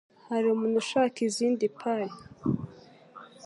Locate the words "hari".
0.27-0.45